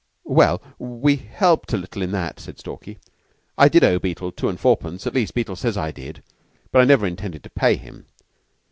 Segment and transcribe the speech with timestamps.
[0.25, 2.97] "Well we helped a little in that," said Stalky.
[3.55, 6.23] "I did owe Beetle two and fourpence at least, Beetle says I did,
[6.71, 8.07] but I never intended to pay him.